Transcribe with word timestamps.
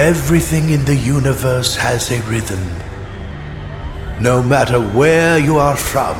Everything 0.00 0.70
in 0.70 0.82
the 0.86 0.96
universe 0.96 1.76
has 1.76 2.10
a 2.10 2.22
rhythm. 2.22 2.64
No 4.18 4.42
matter 4.42 4.80
where 4.80 5.38
you 5.38 5.58
are 5.58 5.76
from 5.76 6.16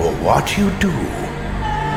or 0.00 0.14
what 0.22 0.56
you 0.56 0.70
do, 0.78 0.94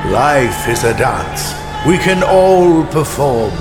life 0.10 0.68
is 0.68 0.84
a 0.84 0.98
dance 0.98 1.54
we 1.86 2.00
can 2.00 2.24
all 2.24 2.84
perform, 2.88 3.54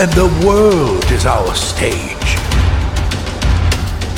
and 0.00 0.10
the 0.14 0.26
world 0.44 1.04
is 1.12 1.24
our 1.24 1.54
stage. 1.54 2.30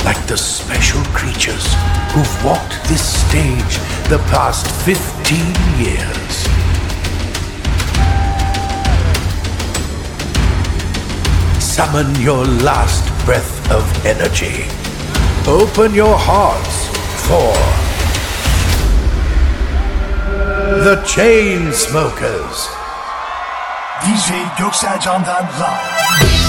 Like 0.03 0.25
the 0.25 0.37
special 0.37 1.03
creatures 1.13 1.67
who've 2.11 2.43
walked 2.43 2.83
this 2.89 3.05
stage 3.27 3.77
the 4.09 4.17
past 4.33 4.65
15 4.87 5.37
years. 5.77 6.70
Summon 11.71 12.13
your 12.19 12.43
last 12.43 13.05
breath 13.23 13.71
of 13.71 14.05
energy. 14.05 14.65
Open 15.47 15.93
your 15.93 16.17
hearts 16.17 16.87
for 17.25 17.53
the 20.83 20.97
Chainsmokers. 21.05 22.67
DJ 24.01 24.53
that 25.23 25.47
line 25.61 26.40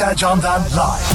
Edge 0.00 0.22
on 0.22 0.40
that 0.40 0.74
Live. 0.74 1.11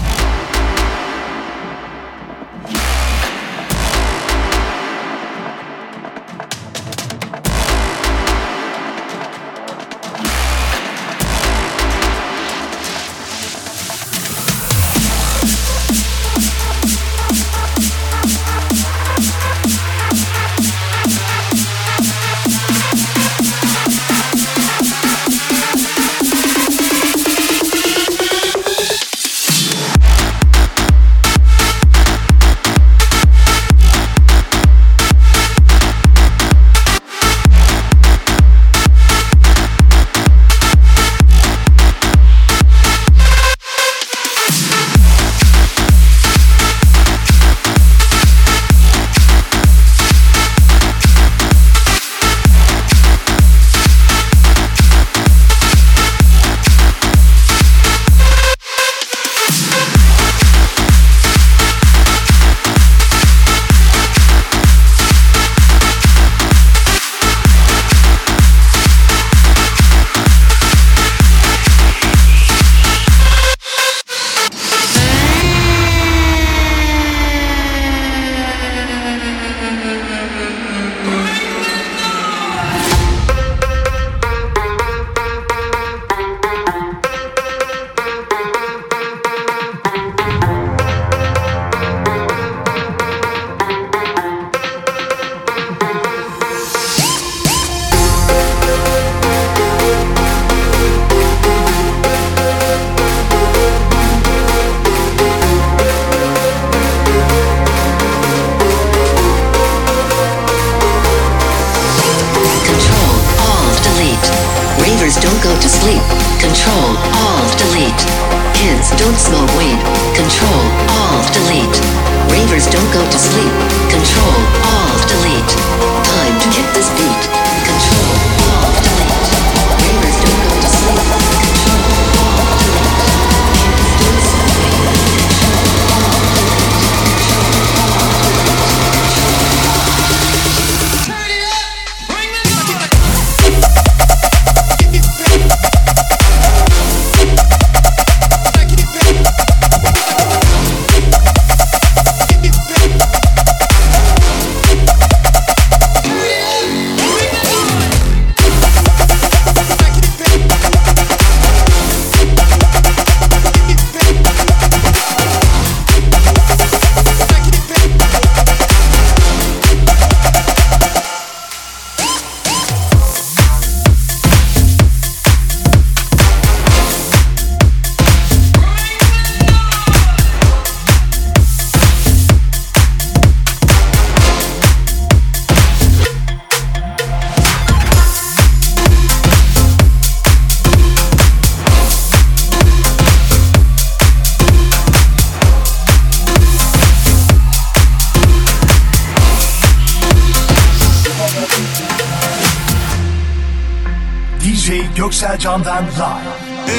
DJ 205.08 205.10
Göksel 205.10 205.38
Can'dan 205.38 205.86
live. 205.86 206.34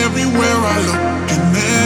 Everywhere 0.05 0.61
I 0.65 0.79
look 0.87 1.78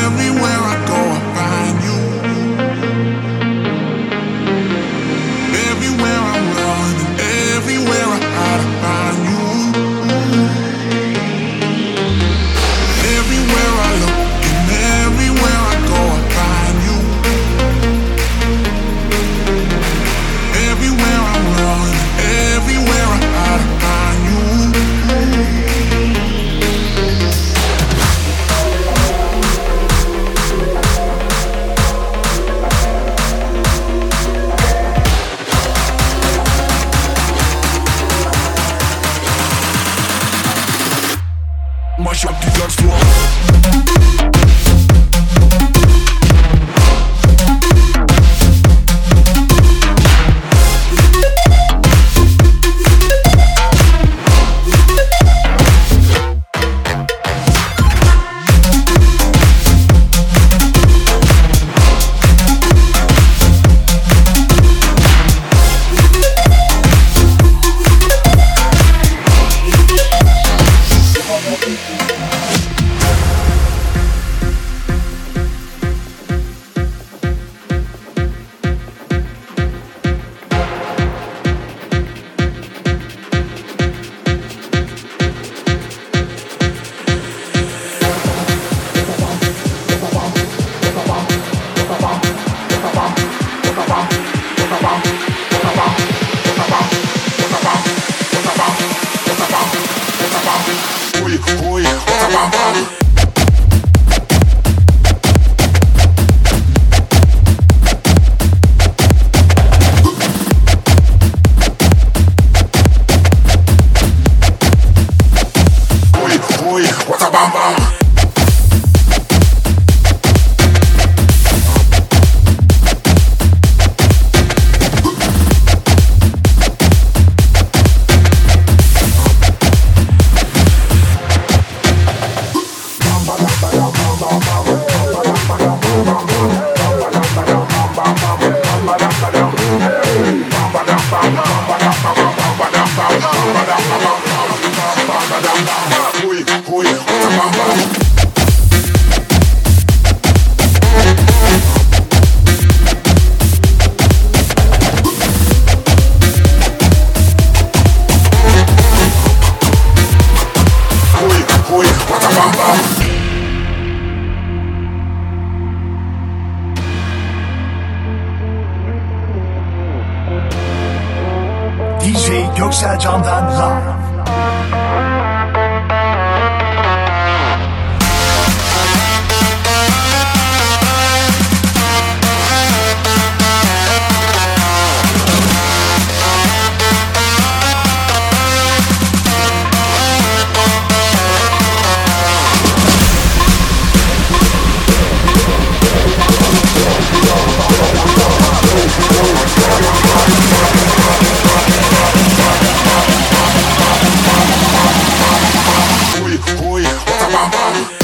mama. 207.33 208.02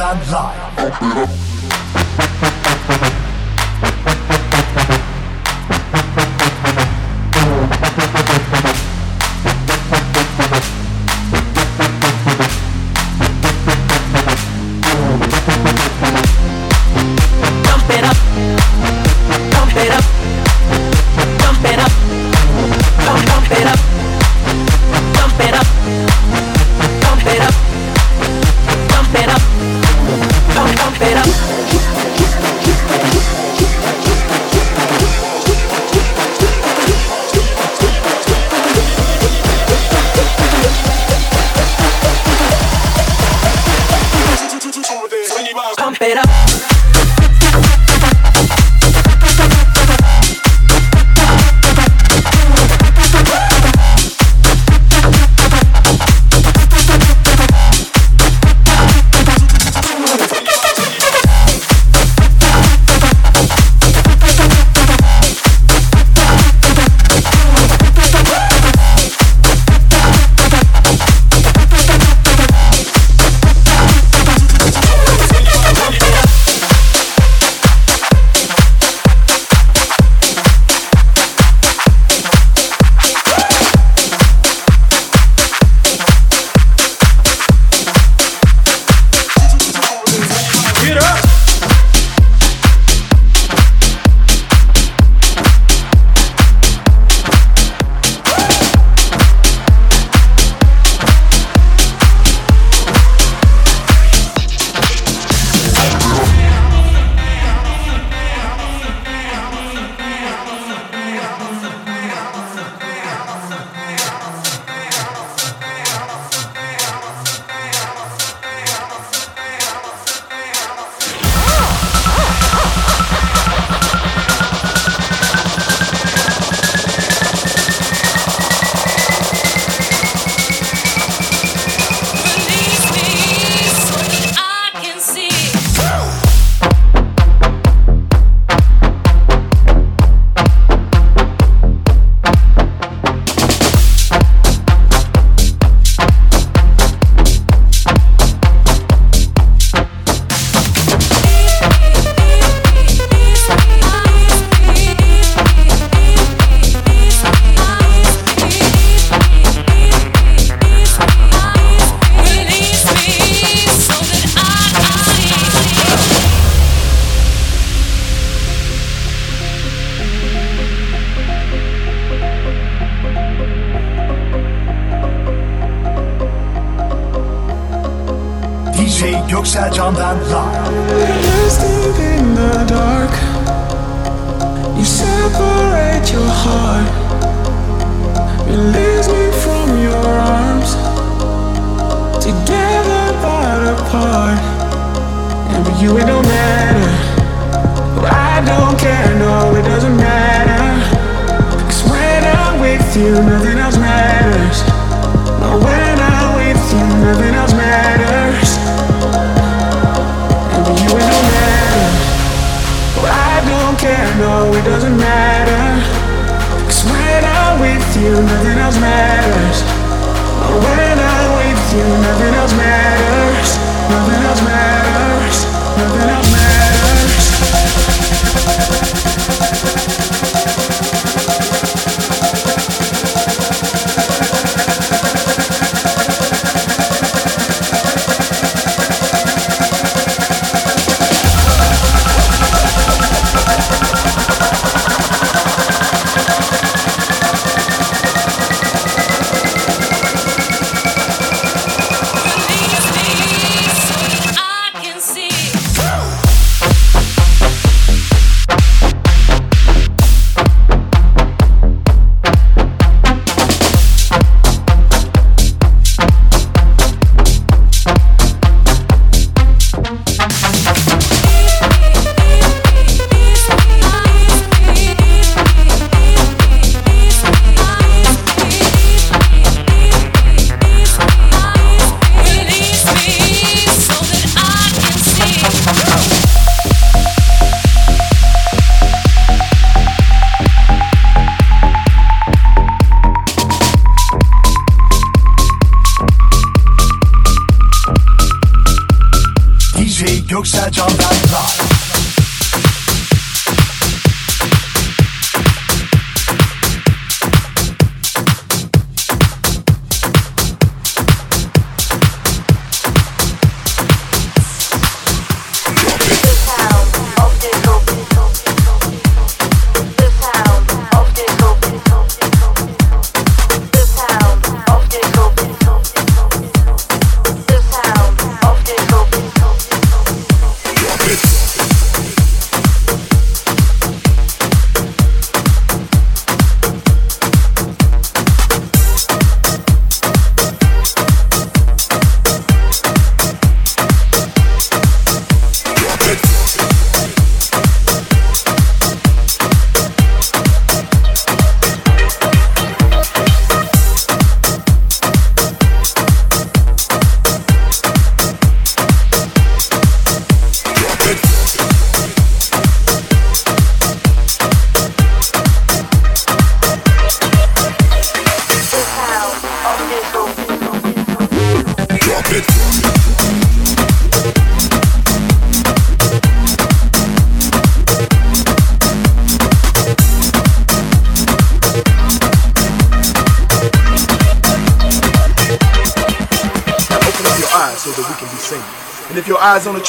Live. 0.00 0.39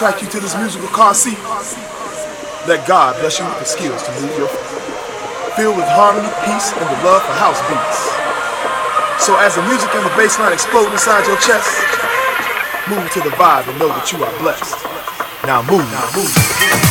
Attract 0.01 0.23
you 0.23 0.29
to 0.29 0.39
this 0.39 0.57
musical 0.57 0.87
car 0.87 1.13
seat. 1.13 1.37
Let 2.65 2.87
God 2.87 3.21
bless 3.21 3.37
you 3.37 3.45
with 3.45 3.59
the 3.59 3.65
skills 3.65 4.01
to 4.01 4.11
move 4.17 4.35
your 4.35 4.47
feet, 4.49 5.53
filled 5.53 5.77
with 5.77 5.85
harmony, 5.85 6.25
peace, 6.41 6.73
and 6.73 6.89
the 6.89 7.05
love 7.05 7.21
for 7.21 7.37
house 7.37 7.61
beats. 7.69 8.09
So 9.23 9.37
as 9.37 9.53
the 9.53 9.61
music 9.69 9.93
and 9.93 10.03
the 10.03 10.09
bass 10.17 10.39
line 10.39 10.53
explode 10.53 10.91
inside 10.91 11.27
your 11.27 11.37
chest, 11.37 11.69
move 12.89 13.11
to 13.13 13.19
the 13.21 13.29
vibe 13.37 13.69
and 13.69 13.77
know 13.77 13.89
that 13.89 14.11
you 14.11 14.23
are 14.23 14.39
blessed. 14.39 14.73
Now 15.45 15.61
move, 15.61 15.85
now 15.93 16.09
move. 16.17 16.90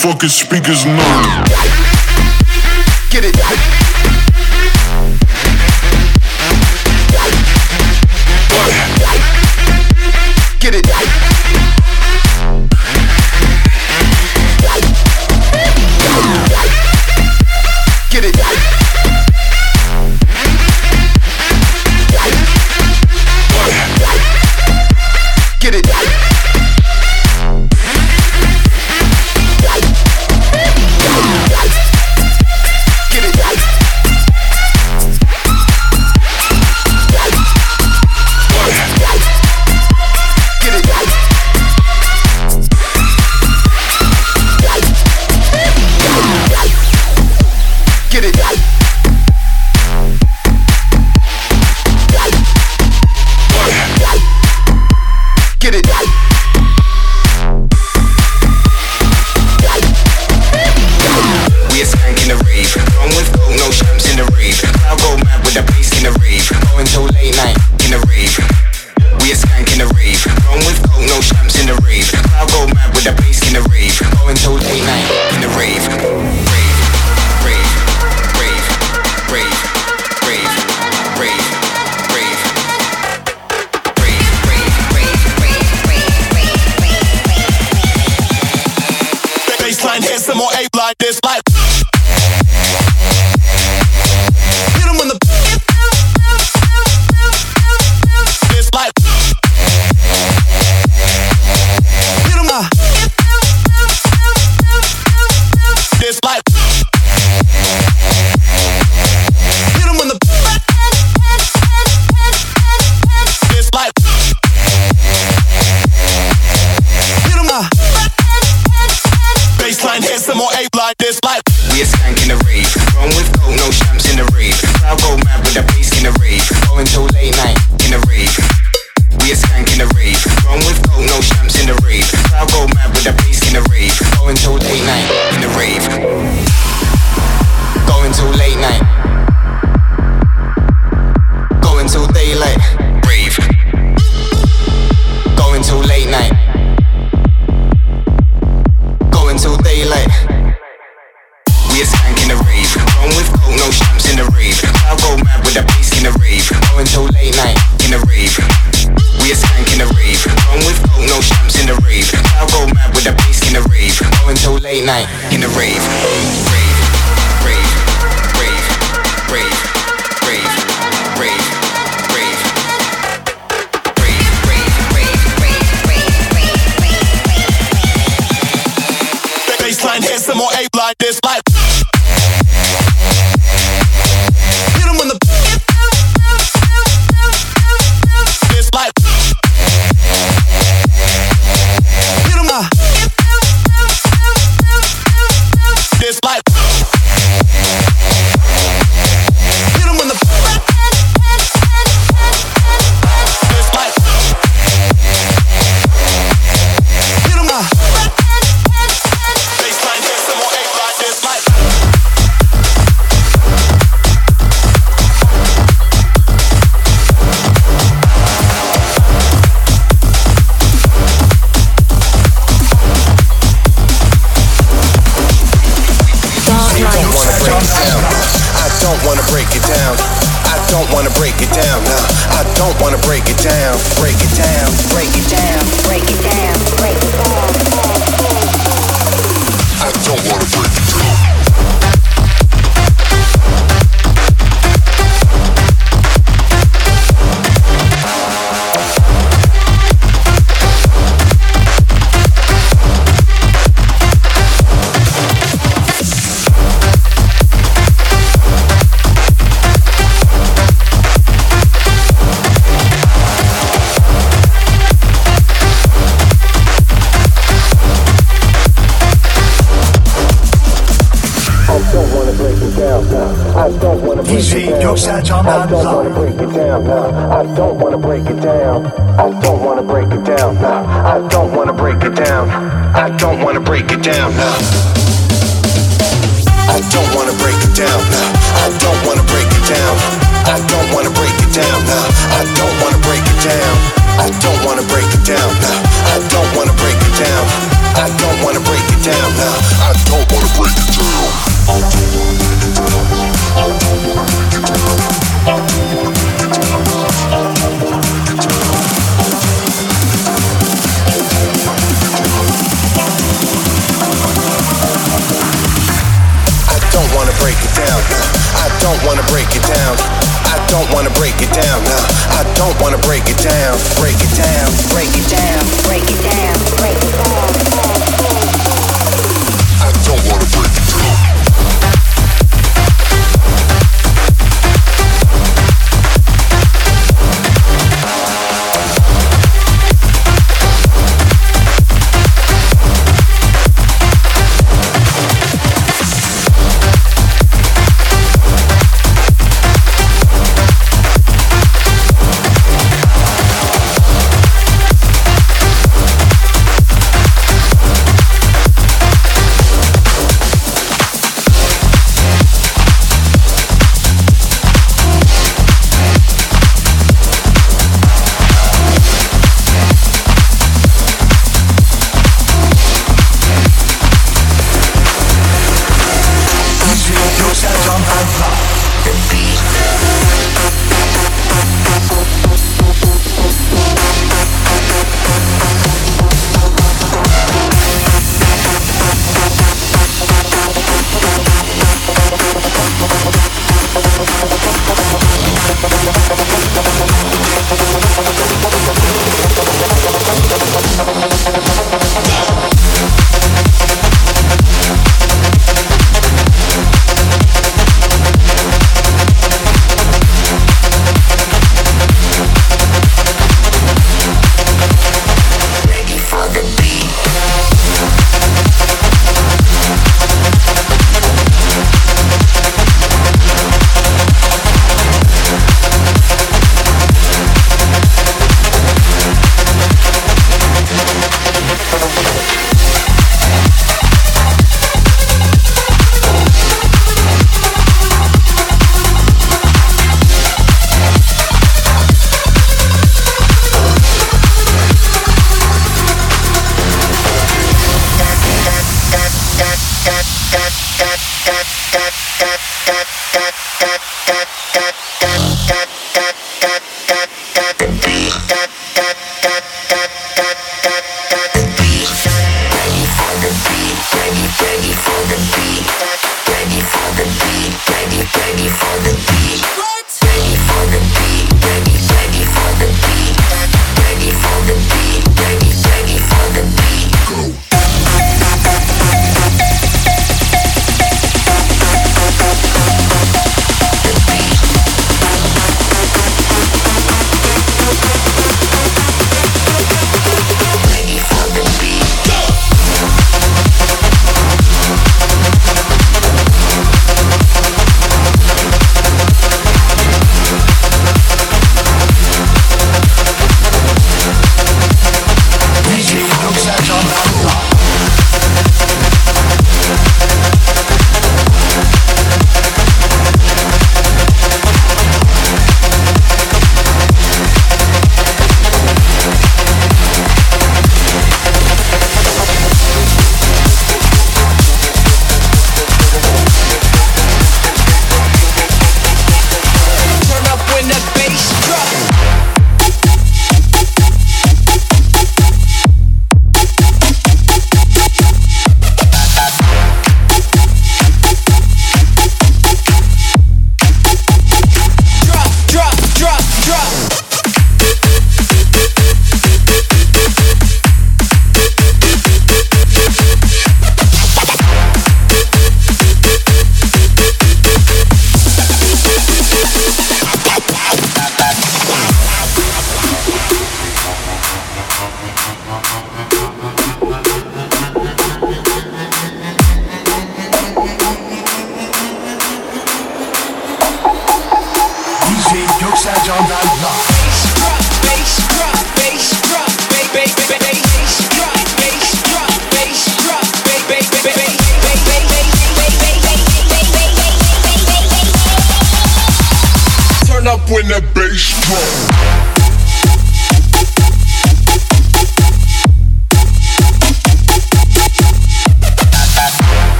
motherfucking 0.00 0.30
speakers 0.30 0.86
none. 0.86 1.44
Get 3.10 3.24
it. 3.24 3.79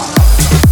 Wow. 0.00 0.69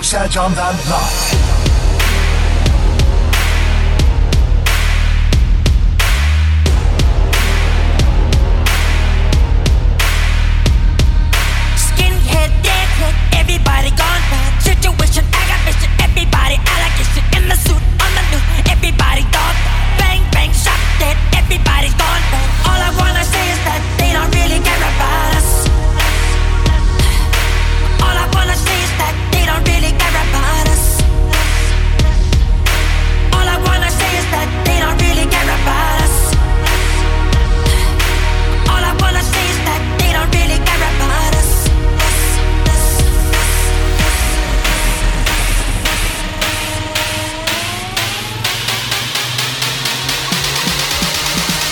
Göksel 0.00 0.30
Can'dan 0.30 0.74
Live. 0.74 1.29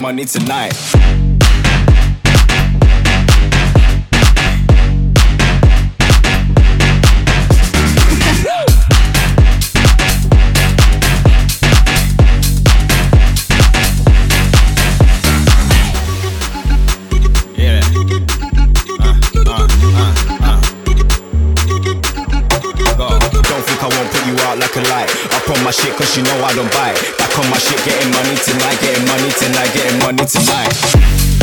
Money 0.01 0.24
tonight. 0.24 1.27
My 25.68 25.72
shit, 25.72 25.94
cause 25.96 26.16
you 26.16 26.22
know 26.22 26.42
I 26.42 26.54
don't 26.54 26.72
bite. 26.72 26.96
Back 27.18 27.38
on 27.38 27.50
my 27.50 27.58
shit, 27.58 27.76
getting 27.84 28.10
money 28.10 28.34
tonight, 28.36 28.80
getting 28.80 29.04
money 29.04 29.30
tonight, 29.36 29.70
getting 29.74 29.98
money 29.98 30.24
tonight. 30.24 30.70
Tonight. 30.70 31.38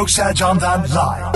Göksel 0.00 0.32
Can'dan 0.32 0.80
live. 0.96 1.34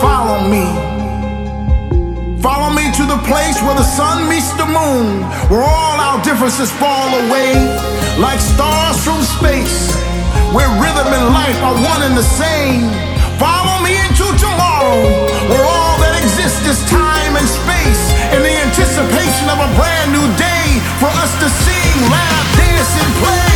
Follow 0.00 0.48
me. 0.48 0.64
Follow 2.40 2.70
me 2.72 2.90
to 2.96 3.04
the 3.04 3.20
place 3.28 3.60
where 3.60 3.74
the 3.74 3.82
sun 3.82 4.30
meets 4.30 4.50
the 4.54 4.64
moon, 4.64 5.20
where 5.50 5.60
all 5.60 6.00
our 6.00 6.24
differences 6.24 6.70
fall 6.80 7.08
away 7.26 7.52
like 8.18 8.40
stars 8.40 9.04
from 9.04 9.20
space, 9.20 9.92
where 10.54 10.70
rhythm 10.80 11.12
and 11.12 11.34
life 11.34 11.62
are 11.62 11.74
one 11.74 12.00
and 12.00 12.16
the 12.16 12.28
same. 12.40 13.09
Follow 13.60 13.84
me 13.84 13.92
into 14.08 14.24
tomorrow, 14.38 15.04
where 15.52 15.64
all 15.68 16.00
that 16.00 16.16
exists 16.16 16.64
is 16.64 16.80
time 16.88 17.36
and 17.36 17.44
space, 17.44 18.08
in 18.32 18.40
the 18.40 18.56
anticipation 18.64 19.52
of 19.52 19.60
a 19.60 19.68
brand 19.76 20.16
new 20.16 20.24
day 20.40 20.80
for 20.96 21.12
us 21.20 21.36
to 21.44 21.46
sing, 21.68 21.96
laugh, 22.08 22.56
dance, 22.56 22.92
and 23.04 23.12
play. 23.20 23.49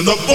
Sufriendo 0.00 0.29